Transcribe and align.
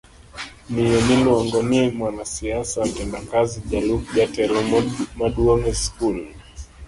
Miyo 0.71 0.99
miluongo 1.07 1.57
ni 1.69 1.81
Mwanaisha 1.97 2.83
Tendakazi 2.97 3.57
jalup 3.69 4.03
jatelo 4.15 4.57
maduong' 5.19 5.67
e 5.71 5.73
skul 5.83 6.17